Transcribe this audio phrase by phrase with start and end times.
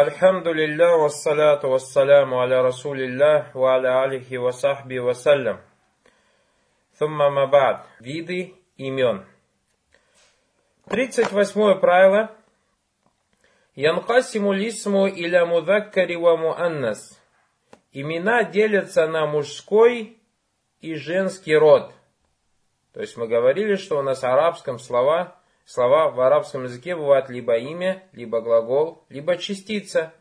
[0.00, 5.58] Альхамдулиллах, вассалату вассаляму аля расулиллах, ва аля алихи ва сахби ва салям.
[6.98, 7.86] Сумма мабад.
[8.00, 9.24] Виды имен.
[10.90, 12.30] 38 правило.
[13.74, 16.94] Янкасиму лисму иля мудаккари ва.
[17.92, 20.18] Имена делятся на мужской
[20.82, 21.90] и женский род.
[22.92, 27.56] То есть мы говорили, что у нас арабском слова Слова в арабском языке бывают либо
[27.56, 30.14] имя, либо глагол, либо частица.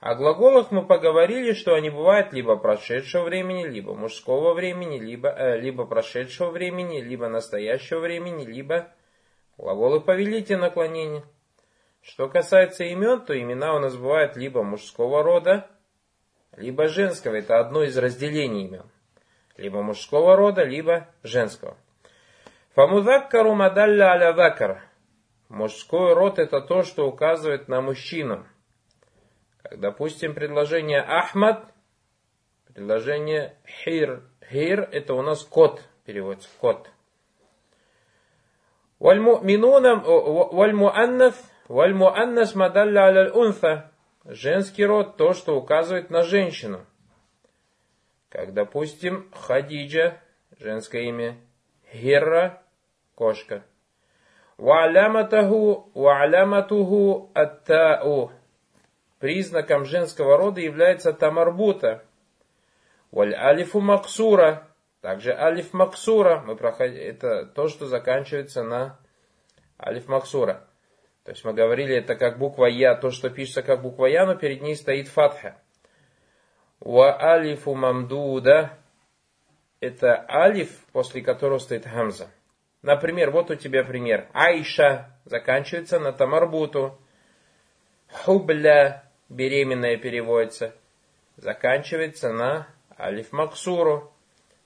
[0.00, 5.60] О глаголах мы поговорили, что они бывают либо прошедшего времени, либо мужского времени, либо, э,
[5.60, 8.88] либо прошедшего времени, либо настоящего времени, либо
[9.58, 11.24] глаголы повелите наклонения.
[12.00, 15.68] Что касается имен, то имена у нас бывают либо мужского рода,
[16.56, 17.34] либо женского.
[17.34, 18.86] Это одно из разделений имен.
[19.58, 21.76] Либо мужского рода, либо женского.
[22.74, 24.82] Фамудаккару мадалля аля вакар.
[25.48, 28.44] Мужской род это то, что указывает на мужчину.
[29.62, 31.72] Как, допустим, предложение Ахмад,
[32.74, 34.24] предложение Хир.
[34.50, 36.90] Хир это у нас кот, переводится кот.
[38.98, 40.14] Вальму'аннас,
[41.68, 43.92] вальму'аннас мадалля аля унса.
[44.24, 46.84] Женский род то, что указывает на женщину.
[48.30, 50.20] Как, допустим, Хадиджа,
[50.58, 51.36] женское имя,
[51.92, 52.63] Хирра,
[53.14, 53.64] кошка.
[54.58, 58.32] Ва'аляматаху ва'аляматуху аттау.
[59.18, 62.04] Признаком женского рода является тамарбута.
[63.10, 64.68] Валь алифу максура.
[65.00, 66.42] Также алиф максура.
[66.46, 68.98] Мы проходили, это то, что заканчивается на
[69.80, 70.66] алиф максура.
[71.24, 74.34] То есть мы говорили, это как буква Я, то, что пишется как буква Я, но
[74.34, 75.56] перед ней стоит фатха.
[76.80, 78.78] Ва алифу мамдуда.
[79.80, 82.28] Это алиф, после которого стоит хамза.
[82.84, 84.28] Например, вот у тебя пример.
[84.34, 86.98] Айша заканчивается на тамарбуту.
[88.12, 90.74] Хубля, беременная переводится,
[91.38, 92.68] заканчивается на
[92.98, 94.12] алиф максуру.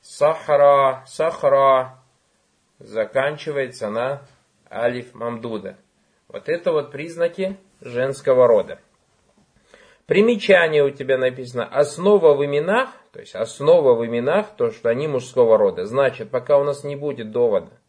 [0.01, 2.03] Сахара, сахара,
[2.81, 4.23] заканчивается на
[4.69, 5.77] алиф мамдуда.
[6.27, 8.81] Вот это вот признаки женского рода.
[10.07, 15.07] Примечание у тебя написано «основа в именах», то есть основа в именах, то, что они
[15.07, 15.84] мужского рода.
[15.84, 17.71] Значит, пока у нас не будет довода–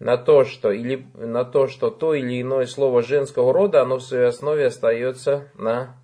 [0.00, 4.02] на то, что, или, на то, что то или иное слово женского рода, оно в
[4.02, 5.94] своей основе остается на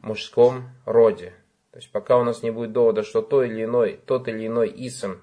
[0.00, 1.34] мужском роде.
[1.72, 4.72] То есть пока у нас не будет довода, что то или иной, тот или иной
[4.74, 5.16] исм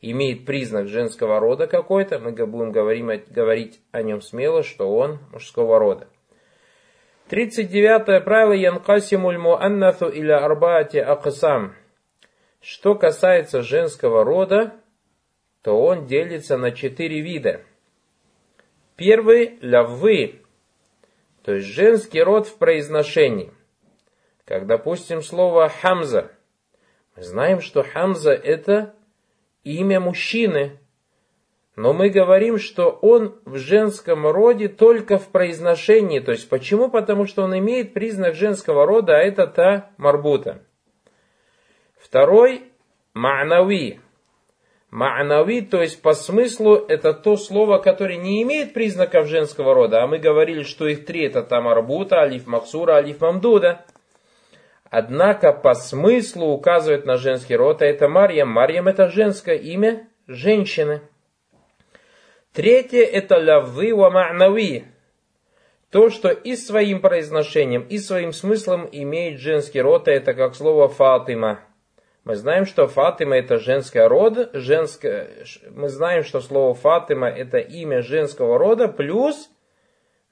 [0.00, 5.78] имеет признак женского рода какой-то, мы будем говорить, говорить о нем смело, что он мужского
[5.78, 6.06] рода.
[7.30, 11.74] 39 правило Янкасимуль Муаннату или Арбаати Акасам.
[12.60, 14.74] Что касается женского рода,
[15.62, 17.62] то он делится на четыре вида.
[18.96, 20.42] Первый– лаввы,
[21.42, 23.52] то есть женский род в произношении.
[24.44, 26.32] Как, допустим, слово «хамза».
[27.16, 28.94] Мы знаем, что «хамза»– это
[29.62, 30.78] имя мужчины,
[31.76, 36.18] но мы говорим, что он в женском роде только в произношении.
[36.18, 36.90] То есть почему?
[36.90, 40.64] Потому что он имеет признак женского рода, а это та марбута.
[42.00, 42.72] Второй–
[43.14, 44.00] ма'нави,
[44.90, 50.06] Ма'нави, то есть по смыслу, это то слово, которое не имеет признаков женского рода, а
[50.06, 53.84] мы говорили, что их три, это Тамарбута, Алиф Максура, Алиф Мамдуда.
[54.90, 58.48] Однако по смыслу указывает на женский род, а это Марьям.
[58.48, 61.02] Марьям это женское имя женщины.
[62.54, 64.84] Третье это лавы ва ма'нави.
[65.90, 70.88] То, что и своим произношением, и своим смыслом имеет женский род, а это как слово
[70.88, 71.60] Фатима.
[72.28, 78.02] Мы знаем, что Фатима это женская род, женское, мы знаем, что слово Фатима это имя
[78.02, 79.50] женского рода плюс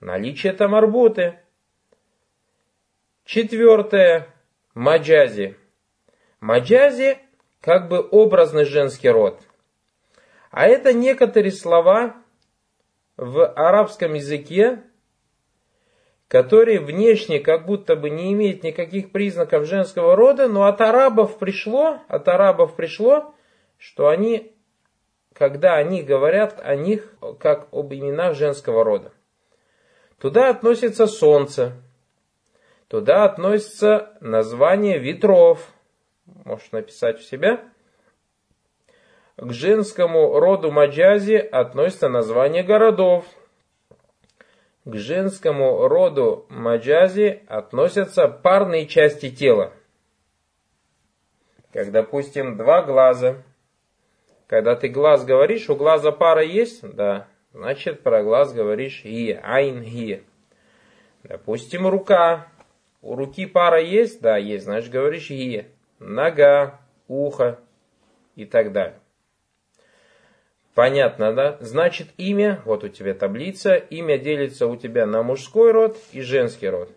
[0.01, 1.41] наличие тамарбуты.
[3.25, 4.29] Четвертое.
[4.75, 5.57] Маджази.
[6.41, 7.17] Маджази
[7.63, 9.41] как бы образный женский род.
[10.51, 12.17] А это некоторые слова
[13.17, 14.83] в арабском языке,
[16.29, 22.01] который внешне как будто бы не имеет никаких признаков женского рода, но от арабов пришло,
[22.09, 23.35] от арабов пришло,
[23.79, 24.53] что они,
[25.33, 29.13] когда они говорят о них как об именах женского рода.
[30.19, 31.75] Туда относится солнце,
[32.89, 35.61] туда относится название ветров,
[36.45, 37.61] можешь написать у себя.
[39.37, 43.27] К женскому роду маджази относится название городов,
[44.87, 49.73] к женскому роду маджази относятся парные части тела.
[51.73, 53.43] Как, допустим, два глаза.
[54.47, 56.89] Когда ты глаз говоришь, у глаза пара есть?
[56.89, 57.27] Да.
[57.53, 60.23] Значит, про глаз говоришь и, айн, ги.
[61.25, 62.47] Допустим, рука.
[63.03, 64.23] У руки пара есть?
[64.23, 64.67] Да, есть.
[64.67, 65.67] Значит, говоришь «е».
[65.99, 66.79] Нога,
[67.09, 67.59] ухо
[68.37, 69.01] и так далее.
[70.77, 71.57] Понятно, да?
[71.61, 76.69] Значит, имя, вот у тебя таблица, имя делится у тебя на мужской род и женский
[76.69, 76.91] род.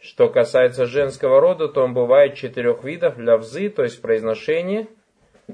[0.00, 4.88] Что касается женского рода, то он бывает четырех видов лявзы, то есть произношение,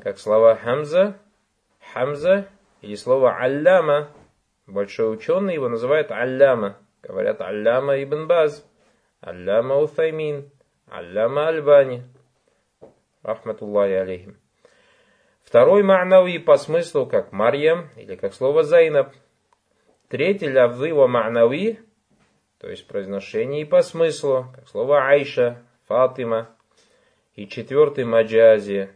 [0.03, 1.19] как слова хамза,
[1.93, 2.49] хамза
[2.81, 4.09] и слово алляма.
[4.67, 6.79] Большой ученый его называют алляма.
[7.03, 8.67] Говорят алляма ибн Баз,
[9.21, 10.51] алляма Уthаймин,
[10.89, 12.05] алляма Альбани.
[13.23, 14.40] Рахматуллахи алейхим.
[15.45, 19.13] Второй ма'нави по смыслу, как Марьям, или как слово Зайнаб.
[20.09, 21.79] Третий лявзы ма'нави,
[22.59, 26.49] то есть произношение и по смыслу, как слово Айша, Фатима.
[27.35, 28.91] И четвертый маджази,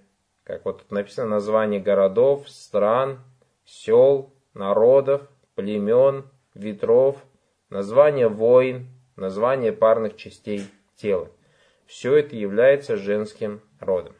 [0.45, 3.21] как вот тут написано название городов, стран,
[3.65, 5.23] сел, народов,
[5.55, 7.17] племен, ветров,
[7.71, 11.29] название войн, название парных частей тела.
[11.87, 14.15] Все это является женским родом.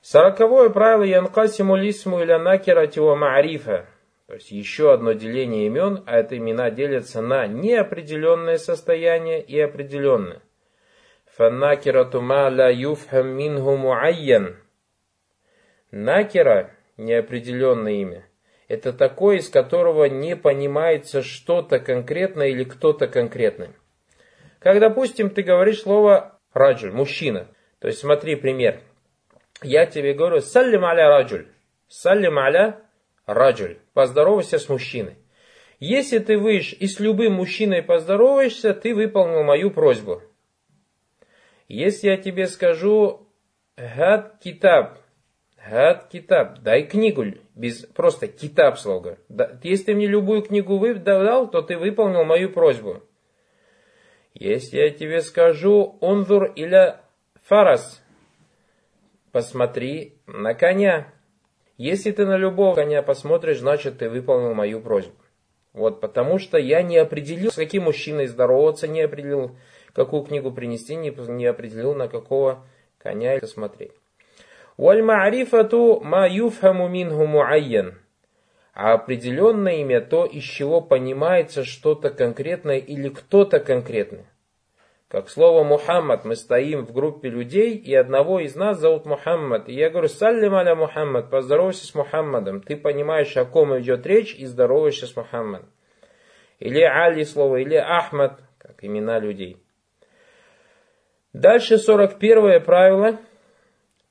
[0.00, 3.86] Сороковое правило Янкасиму лисму или накирати ва маарифа.
[4.26, 10.42] То есть еще одно деление имен, а это имена делятся на неопределенное состояние и определенное.
[11.34, 14.56] Фаннакирату ма ла юфхам минху муайян.
[15.90, 18.26] Накера, неопределенное имя,
[18.68, 23.70] это такое, из которого не понимается что-то конкретное или кто-то конкретный.
[24.58, 27.48] Как, допустим, ты говоришь слово раджуль, мужчина.
[27.78, 28.80] То есть смотри пример
[29.62, 31.48] я тебе говорю, саллим аля раджуль.
[31.88, 32.80] Саллим аля
[33.26, 33.78] раджуль.
[33.92, 35.16] Поздоровайся с мужчиной.
[35.80, 40.22] Если ты выйдешь и с любым мужчиной поздороваешься, ты выполнил мою просьбу.
[41.68, 43.28] Если я тебе скажу
[43.76, 44.98] гад китаб,
[45.68, 49.18] гад китаб, дай книгу, без просто китаб слога.
[49.62, 53.02] Если ты мне любую книгу выдал, то ты выполнил мою просьбу.
[54.34, 56.96] Если я тебе скажу онзур или
[57.44, 58.02] фарас,
[59.32, 61.12] посмотри на коня.
[61.76, 65.14] Если ты на любого коня посмотришь, значит ты выполнил мою просьбу.
[65.72, 69.56] Вот, потому что я не определил, с каким мужчиной здороваться, не определил,
[69.92, 72.66] какую книгу принести, не, не определил, на какого
[72.98, 73.92] коня смотреть.
[74.76, 77.98] Валь-ма'рифату ма юфхаму минху муайян.
[78.72, 84.24] А определенное имя то, из чего понимается что-то конкретное или кто-то конкретный.
[85.08, 89.66] Как слово Мухаммад, мы стоим в группе людей, и одного из нас зовут Мухаммад.
[89.66, 92.60] И я говорю, саллим аля Мухаммад, поздоровайся с Мухаммадом.
[92.60, 95.70] Ты понимаешь, о ком идет речь, и здороваешься с Мухаммадом.
[96.58, 99.56] Или Али слово, или Ахмад, как имена людей.
[101.32, 103.16] Дальше 41 правило.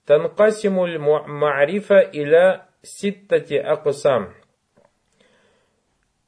[0.08, 4.34] Танкасимуль ма'рифа иля ситтати акусам.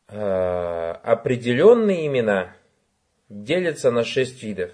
[0.09, 2.53] Э, определенные имена–
[3.29, 4.71] делится на шесть видов.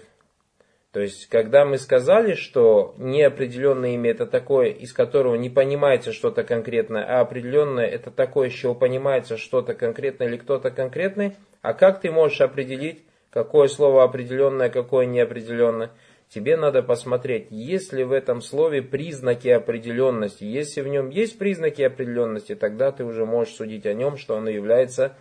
[0.92, 6.42] То есть, когда мы сказали, что неопределенное имя это такое, из которого не понимается что-то
[6.42, 12.00] конкретное, а определенное это такое, из чего понимается что-то конкретное или кто-то конкретный, а как
[12.00, 15.90] ты можешь определить, какое слово определенное, какое неопределенное?
[16.30, 20.44] Тебе надо посмотреть, есть ли в этом слове признаки определенности.
[20.44, 24.48] Если в нем есть признаки определенности, тогда ты уже можешь судить о нем, что оно
[24.48, 25.14] является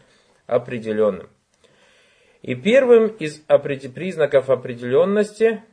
[0.48, 1.28] определенным.
[2.46, 5.64] И первым из признаков определенности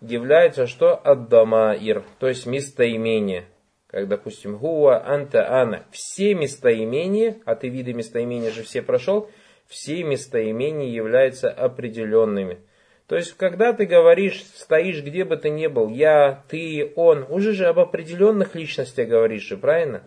[0.00, 0.94] является что?
[0.94, 3.46] Аддамаир, то есть местоимение.
[3.88, 5.84] Как, допустим, гуа, анта, ана.
[5.90, 9.28] Все местоимения, а ты виды местоимения же все прошел,
[9.66, 12.60] все местоимения являются определенными.
[13.08, 17.52] То есть, когда ты говоришь, стоишь где бы ты ни был, я, ты, он, уже
[17.52, 20.04] же об определенных личностях говоришь, правильно?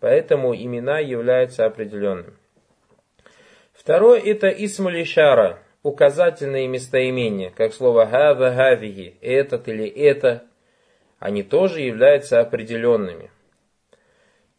[0.00, 2.34] Поэтому имена являются определенными.
[3.80, 10.44] Второе это исмулишара, указательные местоимения, как слово хава, хавиги, этот или это,
[11.18, 13.30] они тоже являются определенными.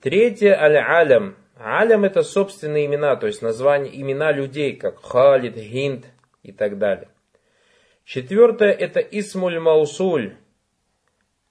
[0.01, 1.35] Третье аль-алям.
[1.55, 6.07] Алям это собственные имена, то есть название имена людей, как Халид, Хинд
[6.41, 7.09] и так далее.
[8.03, 10.33] Четвертое это исмуль маусуль,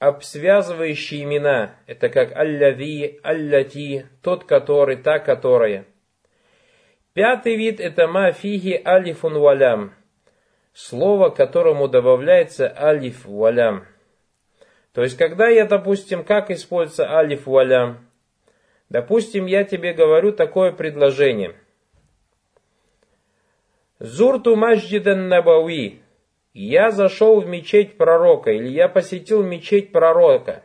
[0.00, 1.77] обсвязывающие имена.
[1.87, 5.87] Это как аль-лави, аль-лати, тот, который, та, которая.
[7.12, 9.93] Пятый вид это мафихи алифун валям.
[10.73, 13.85] Слово, которому добавляется алиф валям.
[14.93, 18.09] То есть, когда я, допустим, как используется алиф валям?
[18.88, 21.55] Допустим, я тебе говорю такое предложение.
[23.99, 26.00] Зурту маджидан набави.
[26.55, 30.62] Я зашел в мечеть пророка, или я посетил мечеть пророка.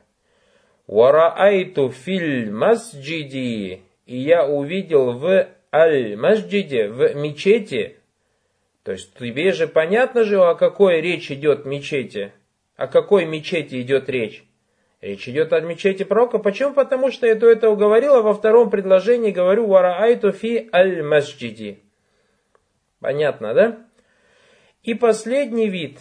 [0.85, 3.81] Вараайту филь масджиди.
[4.05, 7.97] И я увидел в аль-масджиде, в мечети,
[8.83, 12.31] То есть тебе же понятно же, о какой речь идет мечети.
[12.75, 14.43] О какой мечети идет речь?
[15.01, 16.39] Речь идет о мечети пророка.
[16.39, 16.73] Почему?
[16.73, 21.83] Потому что я до этого говорил, а во втором предложении говорю «Вараайту фи аль-масджиди».
[22.99, 23.85] Понятно, да?
[24.83, 25.99] И последний вид.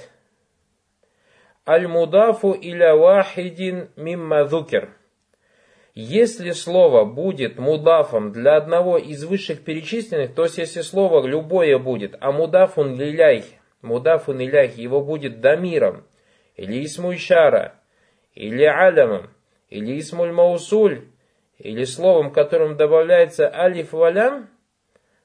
[1.66, 4.94] Аль-мудафу иля вахидин мимма дукер.
[5.94, 12.16] Если слово будет мудафом для одного из высших перечисленных, то есть если слово любое будет,
[12.20, 13.44] а мудафун лиляй,
[13.80, 16.04] мудафун лиляй, его будет дамиром,
[16.56, 17.80] или исмуйшара,
[18.34, 19.30] или алямом,
[19.68, 21.02] или исмуль маусуль,
[21.58, 24.48] или словом, которым добавляется алиф валям,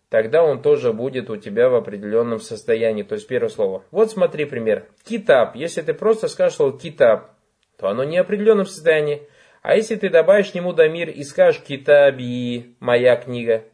[0.10, 3.04] тогда он тоже будет у тебя в определенном состоянии.
[3.04, 3.84] То есть первое слово.
[3.90, 4.88] Вот смотри пример.
[5.04, 5.56] Китаб.
[5.56, 7.32] Если ты просто скажешь слово китаб,
[7.78, 9.28] то оно не в определенном состоянии.
[9.62, 13.66] А если ты добавишь к нему дамир и скажешь китаби, моя книга,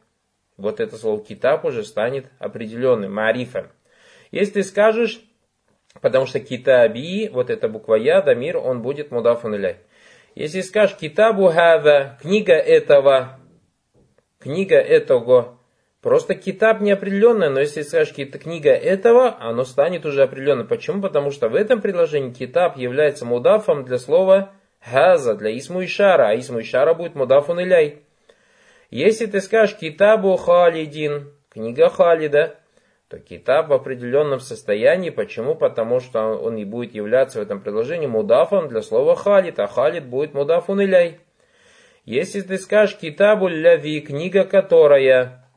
[0.56, 3.68] вот это слово китаб уже станет определенным, марифом.
[4.32, 5.20] Если ты скажешь,
[6.00, 9.56] потому что китаби, вот эта буква я, дамир, он будет мудафун.
[10.34, 13.38] Если скажешь китабу хада, книга этого,
[14.40, 15.58] книга этого,
[16.02, 20.64] просто китаб неопределенная, но если скажешь книга этого, оно станет уже определенно.
[20.64, 21.00] Почему?
[21.00, 24.52] Потому что в этом предложении китаб является мудафом для слова
[24.90, 26.60] Газа для Исму а Исму
[26.94, 28.02] будет Мудафун Иляй.
[28.90, 32.56] Если ты скажешь Китабу Халидин, книга Халида,
[33.08, 35.10] то китаб в определенном состоянии.
[35.10, 35.54] Почему?
[35.54, 40.06] Потому что он и будет являться в этом предложении мудафом для слова халид, а халид
[40.06, 41.20] будет мудафун иляй.
[42.04, 45.48] Если ты скажешь китабу ляви, книга которая,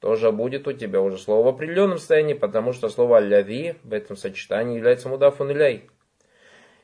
[0.00, 4.16] тоже будет у тебя уже слово в определенном состоянии, потому что слово ляви в этом
[4.16, 5.88] сочетании является мудафун иляй.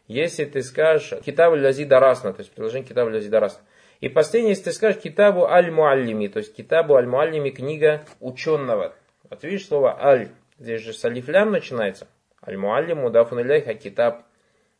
[0.08, 3.62] Если ты скажешь китабу лязи дарасна, то есть предложение китабу лязи дарасна.
[4.00, 8.94] И последнее, если ты скажешь китабу аль-муаллими, то есть китабу аль-муаллими, книга ученого.
[9.28, 12.06] Вот видишь слово аль, здесь же с алифлям начинается.
[12.46, 14.22] Аль-муаллим, мудафун а китаб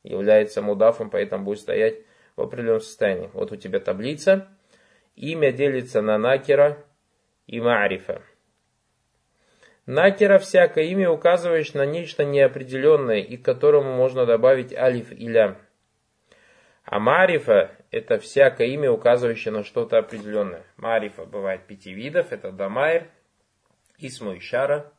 [0.04, 1.97] является мудафом, поэтому будет стоять
[2.37, 3.30] в определенном состоянии.
[3.33, 4.49] Вот у тебя таблица.
[5.16, 6.78] Имя делится на накера
[7.47, 8.23] и маарифа.
[9.87, 15.57] Накера всякое имя, указываешь на нечто неопределенное и к которому можно добавить алиф и лям.
[16.85, 20.64] А марифа– это всякое имя, указывающее на что-то определенное.
[20.76, 22.33] Марифа бывает пяти видов.
[22.33, 23.09] Это дамайр,
[23.99, 24.93] исму ишара,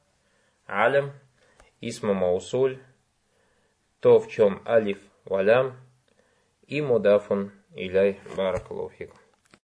[0.66, 1.12] алям,
[1.82, 2.80] исму маусуль,
[4.00, 5.76] то, в чем алиф валям
[6.66, 9.14] и мудафун иляй баракалуфик.